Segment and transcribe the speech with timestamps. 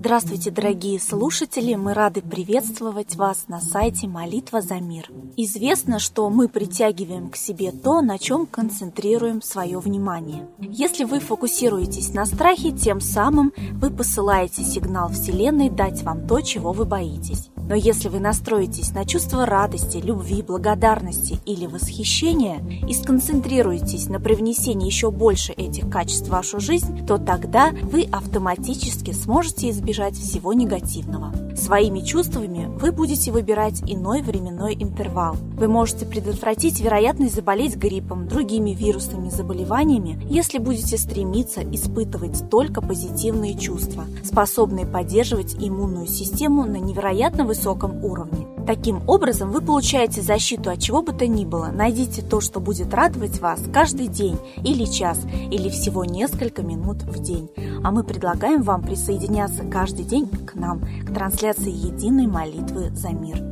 [0.00, 1.74] Здравствуйте, дорогие слушатели!
[1.74, 5.10] Мы рады приветствовать вас на сайте «Молитва за мир».
[5.36, 10.48] Известно, что мы притягиваем к себе то, на чем концентрируем свое внимание.
[10.58, 16.72] Если вы фокусируетесь на страхе, тем самым вы посылаете сигнал Вселенной дать вам то, чего
[16.72, 17.50] вы боитесь.
[17.70, 24.86] Но если вы настроитесь на чувство радости, любви, благодарности или восхищения и сконцентрируетесь на привнесении
[24.86, 31.32] еще больше этих качеств в вашу жизнь, то тогда вы автоматически сможете избежать всего негативного.
[31.56, 35.36] Своими чувствами вы будете выбирать иной временной интервал.
[35.56, 43.58] Вы можете предотвратить вероятность заболеть гриппом, другими вирусными заболеваниями, если будете стремиться испытывать только позитивные
[43.58, 48.46] чувства, способные поддерживать иммунную систему на невероятно высоком уровне.
[48.70, 51.72] Таким образом, вы получаете защиту от чего бы то ни было.
[51.74, 55.18] Найдите то, что будет радовать вас каждый день или час,
[55.50, 57.50] или всего несколько минут в день.
[57.82, 63.49] А мы предлагаем вам присоединяться каждый день к нам, к трансляции единой молитвы за мир.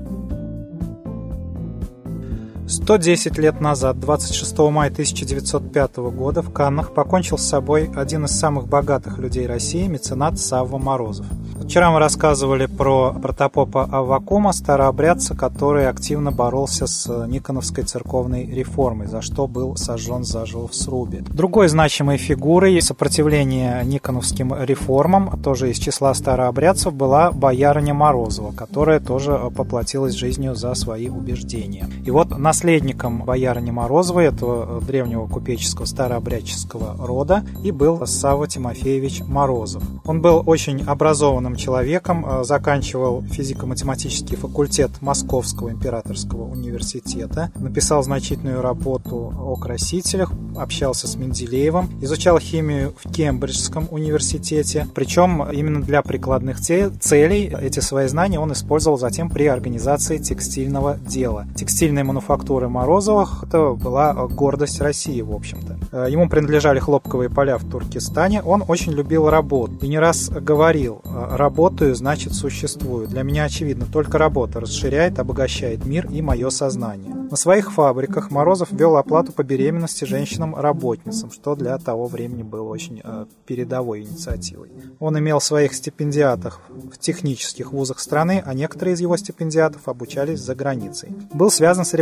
[2.83, 8.69] 110 лет назад, 26 мая 1905 года, в Каннах покончил с собой один из самых
[8.69, 11.27] богатых людей России, меценат Савва Морозов.
[11.65, 19.21] Вчера мы рассказывали про протопопа Аввакума, старообрядца, который активно боролся с Никоновской церковной реформой, за
[19.21, 21.23] что был сожжен заживо в срубе.
[21.29, 29.39] Другой значимой фигурой сопротивления Никоновским реформам, тоже из числа старообрядцев, была боярыня Морозова, которая тоже
[29.55, 31.87] поплатилась жизнью за свои убеждения.
[32.07, 32.31] И вот
[32.69, 39.83] наследником боярыни Морозовой, этого древнего купеческого старообрядческого рода, и был Савва Тимофеевич Морозов.
[40.05, 49.33] Он был очень образованным человеком, э, заканчивал физико-математический факультет Московского императорского университета, написал значительную работу
[49.39, 57.55] о красителях, общался с Менделеевым, изучал химию в Кембриджском университете, причем именно для прикладных целей
[57.63, 61.47] эти свои знания он использовал затем при организации текстильного дела.
[61.57, 65.79] Текстильная мануфактура Морозовых– это была гордость России, в общем-то.
[65.93, 71.03] Э, ему принадлежали хлопковые поля в Туркестане, он очень любил работу и не раз говорил,
[71.05, 73.07] э, Работаю, значит существую.
[73.07, 77.15] Для меня очевидно, только работа расширяет, обогащает мир и мое сознание.
[77.31, 83.03] На своих фабриках Морозов вел оплату по беременности женщинам-работницам, что для того времени было очень
[83.05, 84.71] э, передовой инициативой.
[84.99, 90.55] Он имел своих стипендиатов в технических вузах страны, а некоторые из его стипендиатов обучались за
[90.55, 91.11] границей.
[91.33, 91.95] Был связан с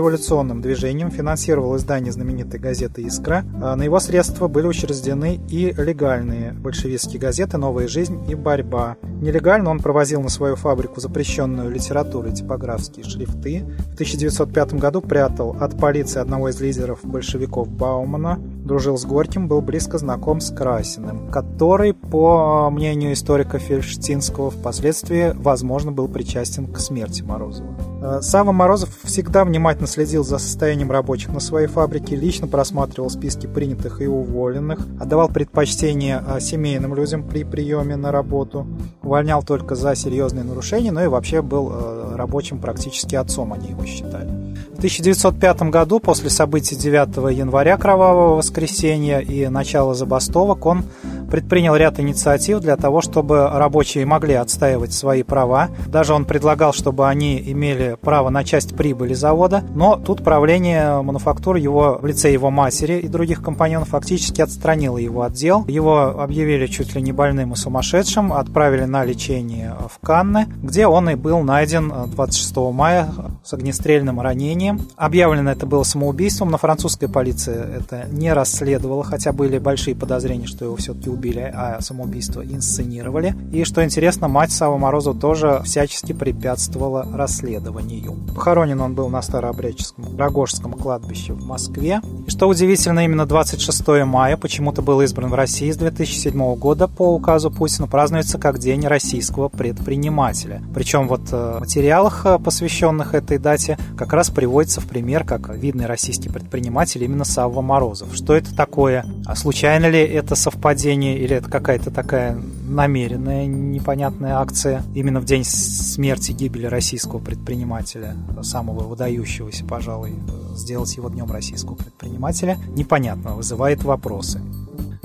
[0.47, 3.45] революционным движением, финансировал издание знаменитой газеты «Искра».
[3.61, 8.97] А на его средства были учреждены и легальные большевистские газеты «Новая жизнь» и «Борьба».
[9.21, 13.65] Нелегально он провозил на свою фабрику запрещенную литературу и типографские шрифты.
[13.91, 19.61] В 1905 году спрятал от полиции одного из лидеров большевиков Баумана, дружил с Горьким, был
[19.61, 27.23] близко знаком с Красиным, который, по мнению историка Фельштинского, впоследствии, возможно, был причастен к смерти
[27.23, 27.75] Морозова.
[28.03, 33.47] Э, Сава Морозов всегда внимательно следил за состоянием рабочих на своей фабрике, лично просматривал списки
[33.47, 38.67] принятых и уволенных, отдавал предпочтение э, семейным людям при приеме на работу,
[39.03, 41.86] увольнял только за серьезные нарушения, но и вообще был э,
[42.17, 44.29] рабочим практически отцом, они его считали.
[44.75, 50.85] В 1905 году, после событий 9 января Кровавого воскресенья и начала забастовок, он
[51.31, 55.69] предпринял ряд инициатив для того, чтобы рабочие могли отстаивать свои права.
[55.87, 61.59] Даже он предлагал, чтобы они имели право на часть прибыли завода, но тут правление мануфактуры
[61.59, 65.65] его в лице его матери и других компаньонов фактически отстранило его от дел.
[65.67, 71.11] Его объявили чуть ли не больным и сумасшедшим, отправили на лечение в Канны, где он
[71.11, 73.09] и был найден 26 мая
[73.45, 74.81] с огнестрельным ранением.
[74.97, 80.65] Объявлено это было самоубийством, но французская полиция это не расследовала, хотя были большие подозрения, что
[80.65, 83.35] его все-таки убили, а самоубийство инсценировали.
[83.53, 88.13] И что интересно, мать Савы Морозова тоже всячески препятствовала расследованию.
[88.35, 92.01] Похоронен он был на Старообрядческом Рогожском кладбище в Москве.
[92.27, 97.15] И что удивительно, именно 26 мая почему-то был избран в России с 2007 года по
[97.15, 100.63] указу Путина, празднуется как День российского предпринимателя.
[100.75, 105.49] Причем вот э, в материалах, э, посвященных этой дате, как раз приводится в пример как
[105.55, 108.15] видный российский предприниматель именно Савва Морозов.
[108.15, 109.07] Что это такое?
[109.25, 112.39] А случайно ли это совпадение совпадение или это какая-то такая
[112.69, 120.15] намеренная непонятная акция именно в день смерти гибели российского предпринимателя, самого выдающегося, пожалуй,
[120.55, 124.41] сделать его днем российского предпринимателя, непонятно, вызывает вопросы.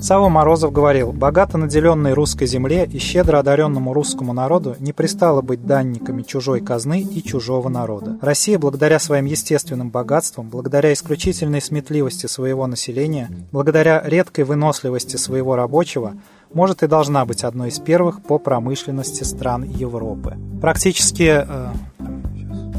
[0.02, 5.64] Сава Морозов говорил, богато наделенной русской земле и щедро одаренному русскому народу не пристало быть
[5.64, 8.18] данниками чужой казны и чужого народа.
[8.20, 16.14] Россия, благодаря своим естественным богатствам, благодаря исключительной сметливости своего населения, благодаря редкой выносливости своего рабочего,
[16.52, 20.36] может и должна быть одной из первых по промышленности стран Европы.
[20.60, 21.72] Практически э,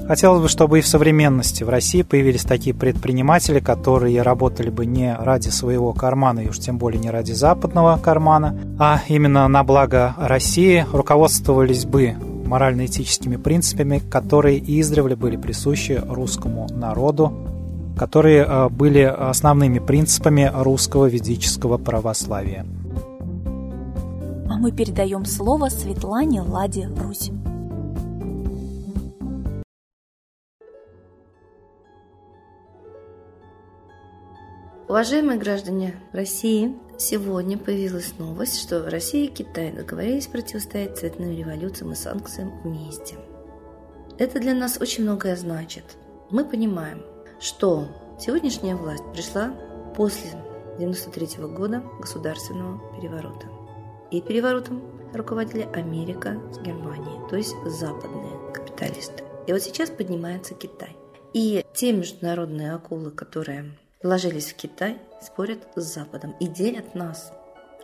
[0.08, 5.16] Хотелось бы, чтобы и в современности в России появились такие предприниматели, которые работали бы не
[5.16, 10.14] ради своего кармана, и уж тем более не ради западного кармана, а именно на благо
[10.18, 12.16] России, руководствовались бы
[12.46, 17.32] морально-этическими принципами, которые издревле были присущи русскому народу,
[17.98, 22.66] которые э, были основными принципами русского ведического православия.
[24.50, 27.32] А мы передаем слово Светлане Ладе Русь.
[34.94, 41.96] Уважаемые граждане России, сегодня появилась новость, что Россия и Китай договорились противостоять цветным революциям и
[41.96, 43.16] санкциям вместе.
[44.20, 45.84] Это для нас очень многое значит.
[46.30, 47.02] Мы понимаем,
[47.40, 47.88] что
[48.20, 49.56] сегодняшняя власть пришла
[49.98, 50.30] после
[50.76, 53.48] 1993 года государственного переворота.
[54.12, 59.24] И переворотом руководили Америка с Германией, то есть западные капиталисты.
[59.48, 60.96] И вот сейчас поднимается Китай.
[61.34, 63.74] И те международные акулы, которые
[64.04, 67.32] вложились в Китай, спорят с Западом и делят нас,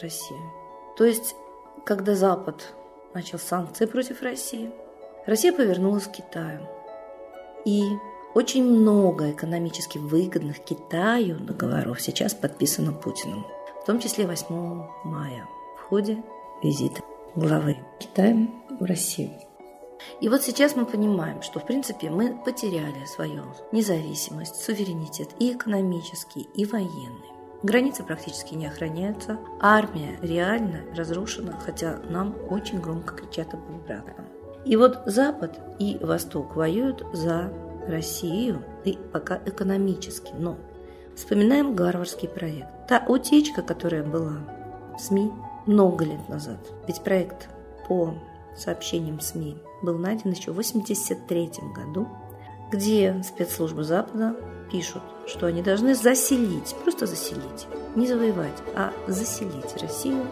[0.01, 0.39] Россию.
[0.97, 1.35] То есть,
[1.85, 2.73] когда Запад
[3.13, 4.71] начал санкции против России,
[5.25, 6.61] Россия повернулась к Китаю.
[7.65, 7.83] И
[8.35, 13.45] очень много экономически выгодных Китаю договоров сейчас подписано Путиным,
[13.81, 14.45] в том числе 8
[15.03, 16.21] мая в ходе
[16.61, 17.01] визита
[17.35, 18.47] главы Китая
[18.79, 19.48] в Россию.
[20.21, 26.47] И вот сейчас мы понимаем, что в принципе мы потеряли свою независимость, суверенитет и экономический,
[26.53, 27.29] и военный.
[27.61, 34.27] Границы практически не охраняются, армия реально разрушена, хотя нам очень громко кричат об обратном.
[34.65, 37.51] И вот Запад и Восток воюют за
[37.87, 40.57] Россию, и пока экономически, но
[41.15, 42.87] вспоминаем Гарвардский проект.
[42.87, 44.37] Та утечка, которая была
[44.97, 45.31] в СМИ
[45.65, 47.49] много лет назад, ведь проект
[47.87, 48.13] по
[48.55, 52.07] сообщениям СМИ был найден еще в 1983 году,
[52.71, 54.35] где спецслужбы Запада
[54.71, 60.25] пишут, что они должны заселить, просто заселить, не завоевать, а заселить Россию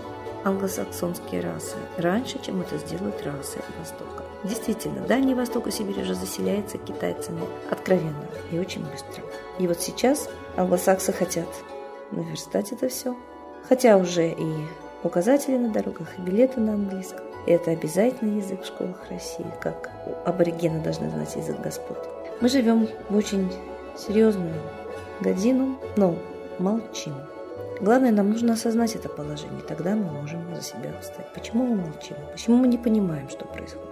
[0.44, 4.24] англосаксонские расы раньше, чем это сделают расы Востока.
[4.44, 9.24] Действительно, Дальний Восток и Сибирь уже заселяется китайцами откровенно и очень быстро.
[9.60, 11.48] И вот сейчас англосаксы хотят
[12.12, 13.16] наверстать это все.
[13.68, 14.54] Хотя уже и
[15.04, 17.26] указатели на дорогах, и билеты на английском.
[17.48, 19.90] Это обязательный язык в школах России, как
[20.26, 21.98] аборигены должны знать язык господ.
[22.42, 23.50] Мы живем в очень
[23.98, 24.54] серьезную
[25.22, 26.16] годину, но
[26.60, 27.14] молчим.
[27.80, 31.32] Главное, нам нужно осознать это положение, тогда мы можем за себя встать.
[31.34, 32.18] Почему мы молчим?
[32.34, 33.88] Почему мы не понимаем, что происходит?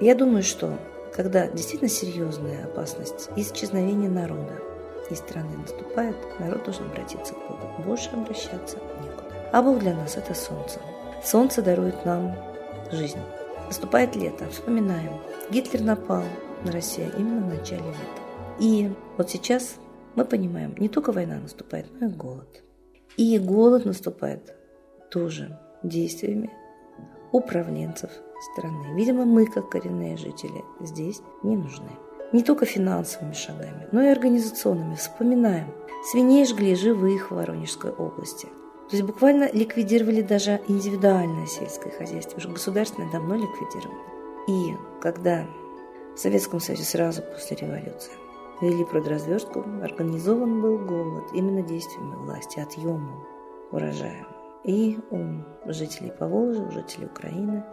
[0.00, 0.76] Я думаю, что
[1.14, 4.60] когда действительно серьезная опасность исчезновения народа
[5.08, 7.82] из страны наступает, народ должен обратиться к Богу.
[7.86, 9.50] Больше обращаться некуда.
[9.52, 10.80] А Бог для нас– это солнце.
[11.22, 12.34] Солнце дарует нам
[12.92, 13.18] жизнь.
[13.66, 15.12] Наступает лето, вспоминаем.
[15.50, 16.24] Гитлер напал
[16.64, 18.22] на Россию именно в начале лета.
[18.58, 19.76] И вот сейчас
[20.14, 22.62] мы понимаем, не только война наступает, но и голод.
[23.16, 24.54] И голод наступает
[25.10, 26.50] тоже действиями
[27.32, 28.10] управленцев
[28.52, 28.94] страны.
[28.94, 31.90] Видимо, мы, как коренные жители, здесь не нужны.
[32.32, 34.94] Не только финансовыми шагами, но и организационными.
[34.94, 35.72] Вспоминаем.
[36.10, 38.48] Свиней жгли живых в Воронежской области.
[38.90, 42.38] То есть буквально ликвидировали даже индивидуальное сельское хозяйство.
[42.38, 44.00] Уже государственное давно ликвидировано.
[44.48, 45.46] И когда
[46.14, 48.12] в Советском Союзе сразу после революции
[48.62, 53.24] вели продразверстку, организован был голод именно действиями власти, отъемом
[53.70, 54.26] урожая.
[54.64, 57.64] И у жителей Поволжья, у жителей Украины.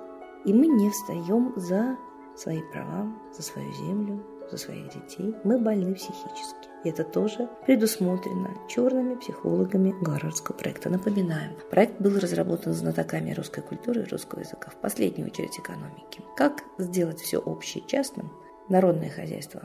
[0.43, 1.97] И мы не встаем за
[2.35, 5.35] свои права, за свою землю, за своих детей.
[5.43, 6.69] Мы больны психически.
[6.83, 10.89] И это тоже предусмотрено черными психологами Гарвардского проекта.
[10.89, 16.21] Напоминаем, проект был разработан знатоками русской культуры и русского языка, в последнюю очередь экономики.
[16.37, 18.31] Как сделать все общее частным,
[18.69, 19.63] народное хозяйство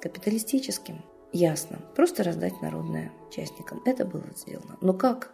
[0.00, 1.02] капиталистическим?
[1.32, 1.78] Ясно.
[1.94, 3.82] Просто раздать народное частникам.
[3.84, 4.76] Это было сделано.
[4.80, 5.32] Но как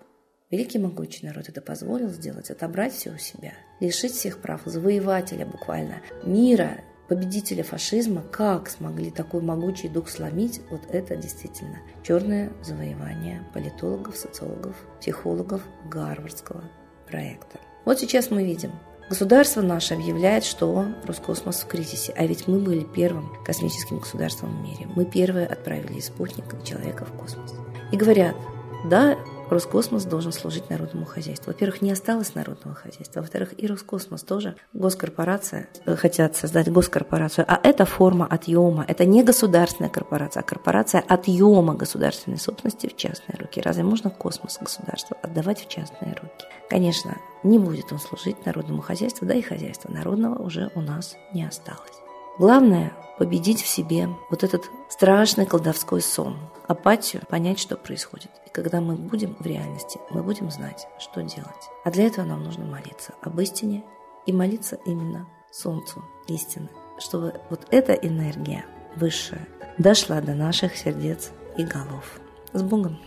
[0.50, 6.00] Великий могучий народ это позволил сделать, отобрать все у себя, лишить всех прав, завоевателя буквально
[6.25, 14.17] мира победителя фашизма, как смогли такой могучий дух сломить, вот это действительно черное завоевание политологов,
[14.17, 16.65] социологов, психологов Гарвардского
[17.07, 17.59] проекта.
[17.85, 18.73] Вот сейчас мы видим,
[19.09, 24.61] Государство наше объявляет, что Роскосмос в кризисе, а ведь мы были первым космическим государством в
[24.61, 24.87] мире.
[24.95, 27.55] Мы первые отправили из спутника человека в космос.
[27.91, 28.37] И говорят,
[28.85, 29.17] да,
[29.50, 31.52] Роскосмос должен служить народному хозяйству.
[31.52, 33.21] Во-первых, не осталось народного хозяйства.
[33.21, 37.45] Во-вторых, и Роскосмос тоже госкорпорация, э, хотят создать госкорпорацию.
[37.49, 38.85] А это форма отъема.
[38.87, 43.61] Это не государственная корпорация, а корпорация отъема государственной собственности в частные руки.
[43.61, 46.47] Разве можно космос государства отдавать в частные руки?
[46.69, 51.45] Конечно, не будет он служить народному хозяйству, да и хозяйства народного уже у нас не
[51.45, 52.08] осталось.
[52.38, 58.30] Главное– победить в себе вот этот страшный колдовской сон, апатию, понять, что происходит.
[58.47, 61.68] И когда мы будем в реальности, мы будем знать, что делать.
[61.85, 63.85] А для этого нам нужно молиться об истине
[64.25, 66.68] и молиться именно Солнцу истины,
[67.00, 68.64] чтобы вот эта энергия
[68.95, 72.21] высшая дошла до наших сердец и голов.
[72.52, 73.00] С Богом!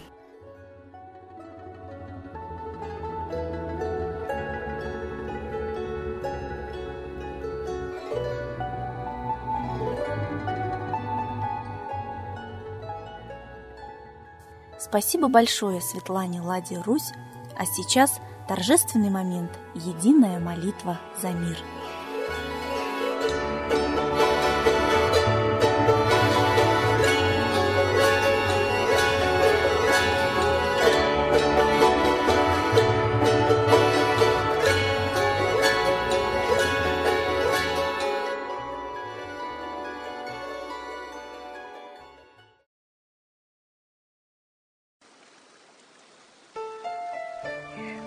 [14.92, 17.14] Спасибо большое Светлане Ладе Русь,
[17.58, 21.58] а сейчас торжественный момент– единая молитва за мир–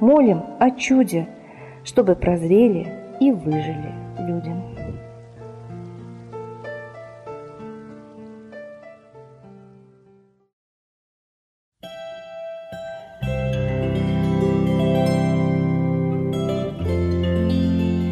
[0.00, 1.26] Молим о чуде,
[1.82, 2.86] чтобы прозрели
[3.18, 4.62] и выжили людям.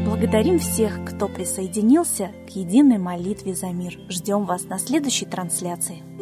[0.06, 3.98] Благодарим всех, кто присоединился к единой молитве за мир.
[4.08, 6.13] Ждем вас на следующей трансляции.